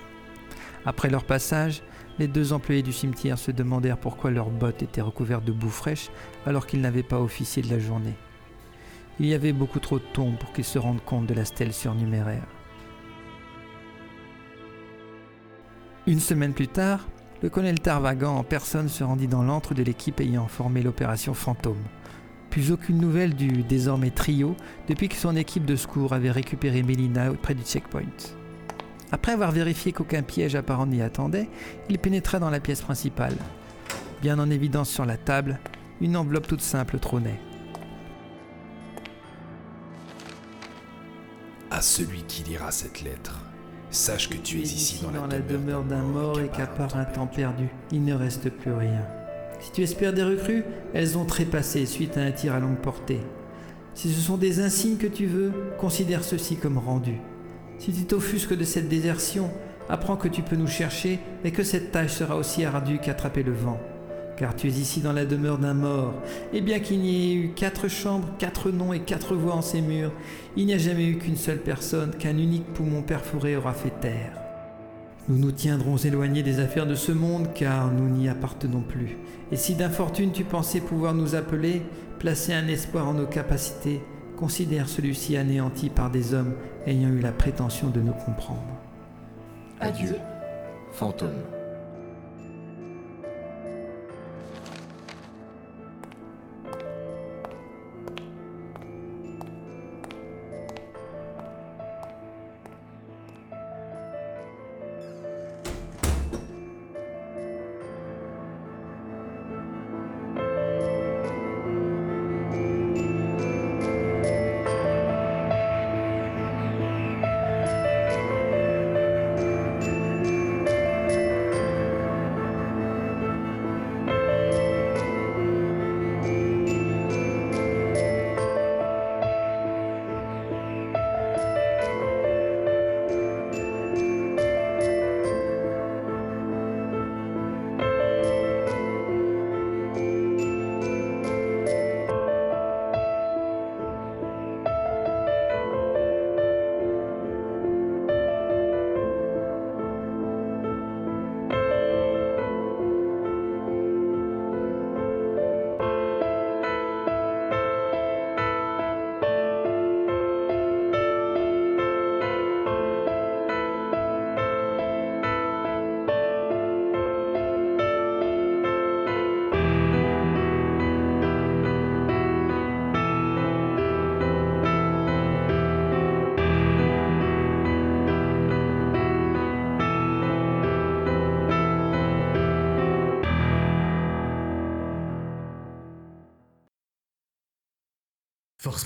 [0.84, 1.82] Après leur passage,
[2.18, 6.10] les deux employés du cimetière se demandèrent pourquoi leurs bottes étaient recouvertes de boue fraîche
[6.46, 8.14] alors qu'ils n'avaient pas officié de la journée.
[9.20, 11.72] Il y avait beaucoup trop de tombes pour qu'ils se rendent compte de la stèle
[11.72, 12.46] surnuméraire.
[16.06, 17.06] Une semaine plus tard,
[17.42, 21.82] le colonel Tarvagan en personne se rendit dans l'antre de l'équipe ayant formé l'opération Fantôme.
[22.52, 24.54] Plus aucune nouvelle du désormais trio
[24.86, 28.02] depuis que son équipe de secours avait récupéré Mélina près du checkpoint.
[29.10, 31.48] Après avoir vérifié qu'aucun piège apparent n'y attendait,
[31.88, 33.36] il pénétra dans la pièce principale.
[34.20, 35.60] Bien en évidence sur la table,
[36.02, 37.40] une enveloppe toute simple trônait.
[41.70, 43.40] À celui qui lira cette lettre,
[43.90, 47.26] sache que tu es ici dans, la demeure d'un mort et qu'à part un temps
[47.26, 49.06] perdu, il ne reste plus rien.
[49.62, 53.20] Si tu espères des recrues, elles ont trépassé suite à un tir à longue portée.
[53.94, 57.20] Si ce sont des insignes que tu veux, considère ceci comme rendu.
[57.78, 59.50] Si tu t'offusques de cette désertion,
[59.88, 63.52] apprends que tu peux nous chercher, mais que cette tâche sera aussi ardue qu'attraper le
[63.52, 63.78] vent.
[64.36, 66.14] Car tu es ici dans la demeure d'un mort,
[66.52, 69.80] et bien qu'il n'y ait eu quatre chambres, quatre noms et quatre voix en ces
[69.80, 70.12] murs,
[70.56, 74.41] il n'y a jamais eu qu'une seule personne qu'un unique poumon perforé aura fait taire.
[75.28, 79.16] Nous nous tiendrons éloignés des affaires de ce monde car nous n'y appartenons plus.
[79.52, 81.82] Et si d'infortune tu pensais pouvoir nous appeler,
[82.18, 84.00] placer un espoir en nos capacités,
[84.36, 86.54] considère celui-ci anéanti par des hommes
[86.86, 88.66] ayant eu la prétention de nous comprendre.
[89.80, 90.16] Adieu,
[90.92, 91.61] fantôme.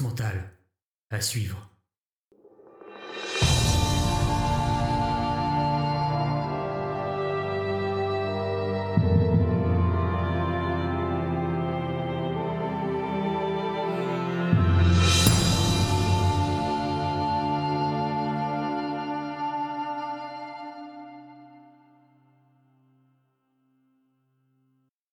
[0.00, 0.52] Mentale.
[1.10, 1.65] À suivre.